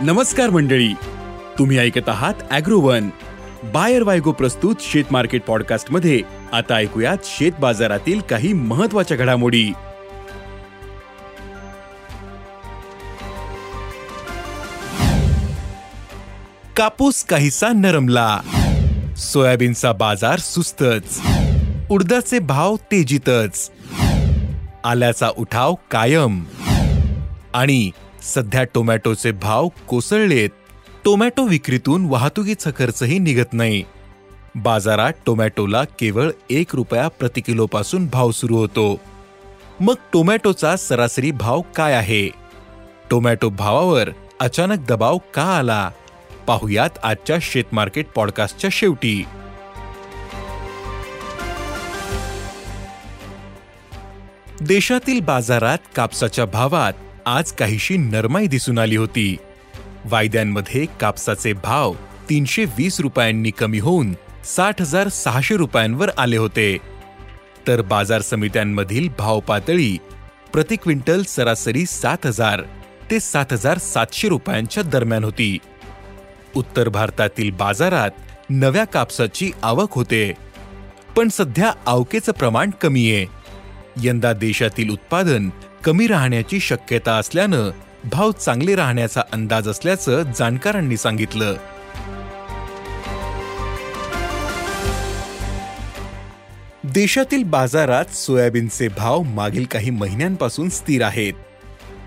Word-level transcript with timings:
नमस्कार 0.00 0.50
मंडळी. 0.50 0.92
तुम्ही 1.58 1.78
ऐकत 1.78 2.08
आहात 2.08 2.34
अॅग्रोवन. 2.50 3.08
बायर 3.64 4.02
वायगो 4.02 4.32
प्रस्तुत 4.32 4.76
शेत 4.80 5.04
मार्केट 5.10 5.42
पॉडकास्टमध्ये 5.42 6.20
आता 6.52 6.74
ऐकूयात 6.74 7.16
शेत 7.24 7.52
बाजारातील 7.60 8.20
काही 8.20 8.52
महत्त्वाच्या 8.52 9.16
घडामोडी. 9.16 9.72
कापूस 16.76 17.24
काहीसा 17.24 17.68
नरमला. 17.68 18.40
सोयाबीनचा 19.16 19.92
बाजार 19.92 20.38
सुस्तच. 20.38 21.20
उडदाचे 21.90 22.38
भाव 22.38 22.76
तेजीतच. 22.76 23.70
आल्याचा 24.84 25.28
उठाव 25.36 25.74
कायम. 25.90 26.44
आणि 27.54 27.90
सध्या 28.24 28.64
टोमॅटोचे 28.64 29.32
भाव 29.32 29.68
कोसळलेत 29.88 30.48
टोमॅटो 31.04 31.46
विक्रीतून 31.46 32.06
वाहतुकीचा 32.06 32.70
खर्चही 32.70 33.18
निघत 33.18 33.52
नाही. 33.52 33.84
बाजारात 34.54 35.12
टोमॅटोला 35.26 35.84
केवळ 35.84 36.30
एक 36.50 36.74
रुपया 36.74 37.08
प्रति 37.08 37.40
किलोपासून 37.40 38.06
भाव 38.06 38.30
सुरू 38.30 38.56
होतो. 38.56 39.00
मग 39.80 39.94
टोमॅटोचा 40.12 40.76
सरासरी 40.76 41.30
भाव 41.30 41.60
काय 41.76 41.92
आहे? 41.92 42.28
टोमॅटो 43.10 43.48
भावावर 43.48 44.10
अचानक 44.40 44.86
दबाव 44.88 45.18
का 45.34 45.42
आला? 45.42 45.90
पाहुयात 46.46 46.90
आजच्या 47.02 47.36
शेतमार्केट 47.40 48.06
पॉडकास्टच्या 48.14 48.70
शेवटी. 48.72 49.24
देशातील 54.60 55.20
बाजारात 55.20 55.78
कापसाच्या 55.96 56.44
भावात 56.44 56.92
आज 57.26 57.52
काहीशी 57.52 57.96
नरमाई 57.96 58.46
दिसून 58.46 58.78
आली 58.78 58.96
होती. 58.96 59.36
वायद्यांमध्ये 60.04 60.86
कापसाचे 61.00 61.52
भाव 61.52 61.94
तीनशे 62.30 62.64
वीस 62.64 63.00
रुपयांनी 63.00 63.50
कमी 63.50 63.78
होऊन 63.78 64.14
साठ 64.44 64.80
हजार 64.80 65.08
सहाशे 65.08 65.56
रुपयांवर 65.56 66.10
आले 66.18 66.36
होते. 66.36 66.78
तर 67.68 67.82
बाजार 67.82 68.20
समित्यांमधील 68.20 69.08
भाव 69.18 69.40
पातळी 69.40 69.98
प्रति 70.52 70.76
क्विंटल 70.76 71.22
सरासरी 71.22 71.86
सात 71.86 72.26
हजार 72.26 72.62
ते 73.10 73.20
सात 73.20 73.46
हजार 73.52 73.78
सातशे 73.78 74.28
रुपयांच्या 74.28 74.82
दरम्यान 74.82 75.24
होती. 75.24 75.58
उत्तर 76.56 76.88
भारतातील 76.88 77.50
बाजारात 77.50 78.10
नव्या 78.50 78.84
कापसाची 78.84 79.50
आवक 79.62 79.92
होते. 79.92 80.32
पण 81.16 81.28
सध्या 81.28 81.72
आवकेचं 81.86 82.32
प्रमाण 82.32 82.70
कमी 82.70 83.12
आहे 83.12 83.26
यंदा 84.02 84.32
देशातील 84.32 84.90
उत्पादन 84.90 85.50
कमी 85.84 86.06
राहण्याची 86.06 86.60
शक्यता 86.60 87.12
असल्यानं 87.12 87.70
भाव 88.12 88.32
चांगले 88.32 88.76
राहण्याचा 88.76 89.22
अंदाज 89.32 89.68
असल्याचं 89.68 90.22
जाणकारांनी 90.38 90.96
सांगितलं. 90.96 91.56
देशातील 96.84 97.42
बाजारात 97.42 98.04
सोयाबीनचे 98.04 98.88
भाव 98.88 99.22
मागील 99.22 99.64
काही 99.64 99.90
महिन्यांपासून 99.90 100.68
स्थिर 100.68 101.04
आहेत. 101.04 101.34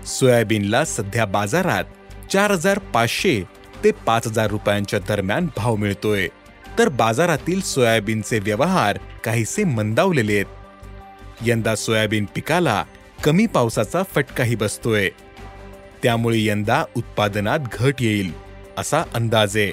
सोयाबीनला 0.06 0.84
सध्या 0.84 1.24
बाजारात 1.24 1.84
चार 2.32 2.50
हजार 2.50 2.78
पाचशे 2.78 3.42
ते 3.84 3.90
पाच 3.90 4.26
हजार 4.26 4.46
रुपयांच्या 4.46 4.98
दरम्यान 4.98 5.46
भाव 5.56 5.76
मिळतोय. 5.76 6.28
तर 6.78 6.88
बाजारातील 6.88 7.60
सोयाबीनचे 7.60 8.38
व्यवहार 8.38 8.98
काहीसे 9.24 9.64
मंदावलेले 9.64 10.34
आहेत. 10.34 10.46
यंदा 11.46 11.74
सोयाबीन 11.74 12.24
पिकाला 12.34 12.84
कमी 13.24 13.46
पावसाचा 13.46 14.02
फटकाही 14.14 14.54
बसतोय. 14.54 15.08
त्यामुळे 16.02 16.44
यंदा 16.44 16.84
उत्पादनात 16.96 17.58
घट 17.72 17.94
येईल 18.00 18.32
असा 18.78 19.02
अंदाज. 19.14 19.56
आहे 19.56 19.72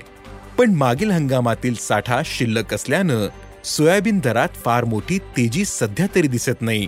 पण 0.58 0.72
मागील 0.72 1.12
हंगामातील 1.12 1.76
साठा 1.76 2.22
शिल्लक 2.26 2.74
असल्यानं 2.74 3.28
सोयाबीन 3.64 4.20
दरात 4.20 4.50
फार 4.66 4.84
मोठी 4.84 5.18
तेजी 5.18 5.66
सध्या 5.66 6.08
तरी 6.16 6.28
दिसत 6.28 6.62
नाही 6.62 6.88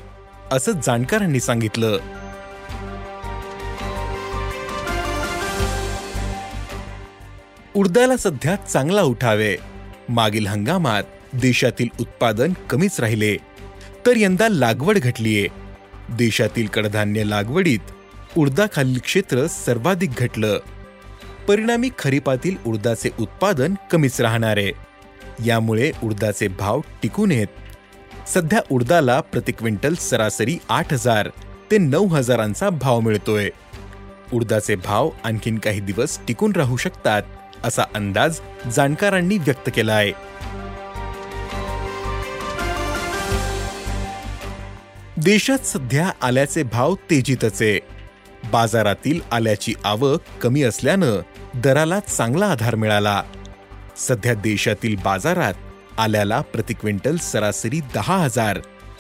असं 0.51 0.71
जाणकारांनी 0.71 1.39
सांगितलं. 1.39 1.97
उडदाला 7.75 8.17
सध्या 8.17 8.55
चांगला 8.55 9.01
उठावे. 9.01 9.55
मागील 10.09 10.47
हंगामात 10.47 11.03
देशातील 11.33 11.87
उत्पादन 11.99 12.53
कमीच 12.69 12.99
राहिले. 12.99 13.37
तर 14.05 14.13
यंदा 14.17 14.47
लागवड 14.49 14.97
घटलीये. 14.97 15.66
देशातील 16.09 16.67
कडधान्य 16.67 17.23
लागवडीत 17.23 18.37
उडदाखालील 18.37 18.99
क्षेत्र 19.03 19.47
सर्वाधिक 19.47 20.11
घटलं. 20.17 20.59
परिणामी 21.47 21.89
खरीपातील 21.99 22.55
उडदाचे 22.65 23.09
उत्पादन 23.19 23.73
कमीच 23.91 24.21
राहणार. 24.21 24.57
आहे 24.57 24.71
यामुळे 25.45 25.91
उडदाचे 26.03 26.47
भाव 26.47 26.81
टिकून 27.03 27.31
येत 27.31 28.27
सध्या 28.27 28.59
उडदाला 28.71 29.19
प्रति 29.21 29.51
क्विंटल 29.51 29.93
सरासरी 29.93 30.57
आठ 30.69 30.93
हजार 30.93 31.29
ते 31.71 31.77
नऊ 31.77 32.07
हजारांचा 32.07 32.69
भाव 32.69 32.99
मिळतोय. 32.99 33.49
उडदाचे 34.33 34.75
भाव 34.75 35.09
आणखीन 35.23 35.57
काही 35.57 35.79
दिवस 35.79 36.19
टिकून 36.27 36.51
राहू 36.51 36.77
शकतात 36.77 37.21
असा 37.63 37.83
अंदाज 37.95 38.39
जाणकारांनी 38.75 39.37
व्यक्त 39.37 39.69
केला 39.75 39.93
आहे 39.93 40.11
देशात 45.23 45.65
सध्या 45.65 46.11
आल्याचे 46.21 46.63
भाव 46.63 46.95
तेजीतच. 46.95 47.61
आहे 47.61 47.79
बाजारातील 48.51 49.19
आल्याची 49.31 49.73
आवक 49.83 50.21
कमी 50.41 50.63
असल्यानं 50.63 51.21
दराला 51.55 51.99
चांगला 51.99 52.45
आधार 52.45 52.75
मिळाला. 52.75 53.23
सध्या 53.97 54.33
देशातील 54.33 54.95
बाजारात 54.95 55.53
आल्याला 55.97 56.41
प्रति 56.41 56.73
क्विंटल 56.73 57.17
सरासरी 57.17 57.79
दहा 57.93 58.17
हजार 58.17 58.59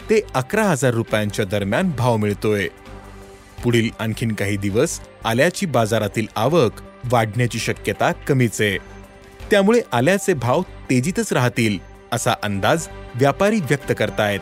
ते 0.09 0.21
अकरा 0.35 0.63
हजार 0.63 0.93
रुपयांच्या 0.93 1.45
दरम्यान 1.45 1.91
भाव 1.97 2.17
मिळतोय. 2.17 2.67
पुढील 3.63 3.89
आणखीन 3.99 4.33
काही 4.33 4.57
दिवस 4.57 4.99
आल्याची 5.25 5.65
बाजारातील 5.65 6.27
आवक 6.35 6.81
वाढण्याची 7.11 7.59
शक्यता 7.59 8.11
कमीच. 8.11 8.61
आहे 8.61 8.77
त्यामुळे 9.51 9.81
आल्याचे 9.91 10.33
भाव 10.33 10.61
तेजीतच 10.61 11.33
राहतील 11.33 11.77
असा 12.11 12.33
अंदाज 12.43 12.87
व्यापारी 13.15 13.59
व्यक्त 13.59 13.93
करतायत. 13.97 14.39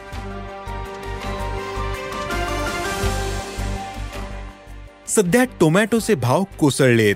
सध्या 5.15 5.43
टोमॅटोचे 5.59 6.15
भाव 6.15 6.43
कोसळलेत. 6.43 7.15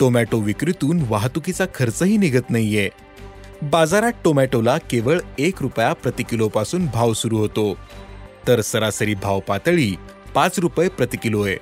टोमॅटो 0.00 0.38
विक्रीतून 0.38 1.02
वाहतुकीचा 1.08 1.64
खर्चही 1.74 2.16
निघत 2.16 2.50
नाहीये. 2.50 2.90
बाजारात 3.62 4.12
टोमॅटोला 4.24 4.78
केवळ 4.78 5.18
एक 5.38 5.54
रुपया 5.60 5.92
प्रति 5.92 6.22
किलोपासून 6.22 6.86
भाव 6.86 7.12
सुरू 7.12 7.38
होतो. 7.38 7.78
तर 8.48 8.60
सरासरी 8.60 9.14
भाव 9.14 9.40
पातळी 9.40 9.96
पाच 10.34 10.58
रुपये 10.58 10.88
प्रति 10.88 11.16
किलो 11.16 11.42
आहे. 11.42 11.56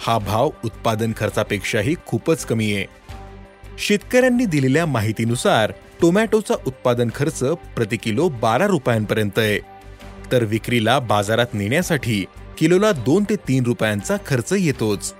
हा 0.00 0.18
भाव 0.18 0.50
उत्पादन 0.64 1.12
खर्चापेक्षाही 1.16 1.94
खूपच 2.06 2.44
कमी 2.44 2.74
आहे. 2.74 2.86
शेतकऱ्यांनी 3.78 4.44
दिलेल्या 4.44 4.86
माहितीनुसार 4.86 5.72
टोमॅटोचा 6.00 6.54
उत्पादन 6.66 7.10
खर्च 7.14 7.38
प्रति 7.76 7.96
किलो 7.96 8.28
बारा 8.28 8.66
रुपयांपर्यंत 8.66 9.38
आहे. 9.38 9.58
तर 10.32 10.44
विक्रीला 10.44 10.98
बाजारात 10.98 11.46
नेण्यासाठी 11.52 12.24
किलोला 12.58 12.92
दोन 12.92 13.24
ते 13.30 13.36
तीन 13.36 13.64
रुपयांचा 13.64 14.16
खर्च 14.26 14.52
येतोच. 14.58 15.14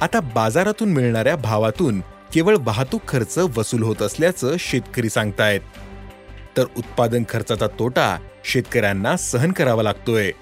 आता 0.00 0.20
बाजारातून 0.20 0.88
मिळणाऱ्या 0.88 1.36
भावातून 1.36 2.00
केवळ 2.34 2.56
वाहतूक 2.60 3.00
खर्च 3.08 3.38
वसूल 3.38 3.82
होत 3.82 4.02
असल्याचं 4.02 4.56
शेतकरी 4.58 5.08
सांगतायत. 5.08 5.60
तर 6.56 6.64
उत्पादन 6.76 7.24
खर्चाचा 7.28 7.66
तोटा 7.66 8.18
शेतकऱ्यांना 8.44 9.16
सहन 9.16 9.52
करावा 9.52 9.82
लागतोय. 9.82 10.32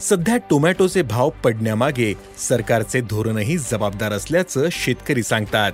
सध्या 0.00 0.36
टोमॅटोचे 0.50 1.02
भाव 1.02 1.30
पडण्यामागे 1.30 2.14
सरकारचे 2.38 3.00
धोरणही 3.00 3.58
जबाबदार 3.58 4.12
असल्याचं 4.12 4.68
शेतकरी 4.72 5.22
सांगतात. 5.22 5.72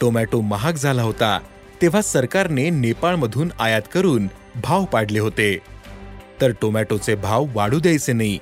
टोमॅटो 0.00 0.40
महाग 0.40 0.72
झाला 0.72 1.02
होता 1.02 1.38
तेव्हा 1.82 2.02
सरकारने 2.02 2.70
नेपाळमधून 2.70 3.50
आयात 3.58 3.82
करून 3.94 4.26
भाव 4.62 4.84
पाडले 4.84 5.18
होते. 5.18 5.58
तर 6.40 6.50
टोमॅटोचे 6.60 7.14
भाव 7.14 7.46
वाढू 7.54 7.78
द्यायचे 7.78 8.12
नाही. 8.12 8.38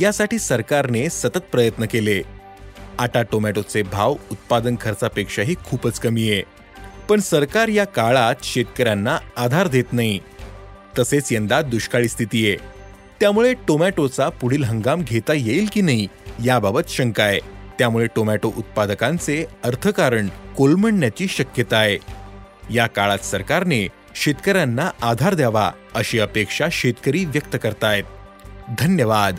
यासाठी 0.00 0.38
सरकारने 0.38 1.10
सतत 1.10 1.38
प्रयत्न 1.38 1.84
केले. 1.84 2.22
आता 2.98 3.22
टोमॅटोचे 3.22 3.82
भाव 3.82 4.10
उत्पादन 4.10 4.76
खर्चापेक्षाही 4.80 5.54
खूपच 5.54 6.00
कमी 6.00 6.30
आहे. 6.30 6.42
पण 7.08 7.20
सरकार 7.20 7.68
या 7.68 7.84
काळात 7.84 8.34
शेतकऱ्यांना 8.42 9.18
आधार 9.36 9.66
देत 9.66 9.84
नाही. 9.92 10.18
तसेच 10.98 11.32
यंदा 11.32 11.62
दुष्काळी 11.62 12.08
स्थिती 12.08 12.48
आहे. 12.48 12.56
त्यामुळे 13.20 13.54
टोमॅटोचा 13.68 14.28
पुढील 14.28 14.64
हंगाम 14.64 15.02
घेता 15.02 15.32
येईल 15.32 15.68
की 15.72 15.80
नाही 15.80 16.08
याबाबत 16.44 16.80
शंका 16.88 17.24
आहे. 17.24 17.40
त्यामुळे 17.78 18.06
टोमॅटो 18.16 18.52
उत्पादकांचे 18.56 19.44
अर्थकारण 19.64 20.28
कोलमडण्याची 20.56 21.26
शक्यता 21.28 21.76
आहे. 21.76 21.98
या 22.74 22.86
काळात 22.86 23.18
सरकारने 23.18 23.88
शेतकऱ्यांना 24.14 24.90
आधार 25.02 25.34
द्यावा 25.34 25.72
अशी 25.94 26.18
अपेक्षा 26.18 26.66
शेतकरी 26.72 27.24
व्यक्त 27.24 27.56
करतायत. 27.62 28.04
धन्यवाद. 28.78 29.38